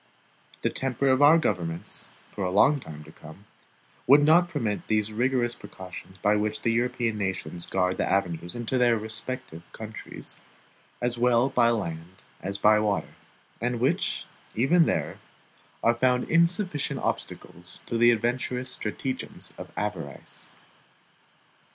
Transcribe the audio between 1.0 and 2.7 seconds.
of our governments, for a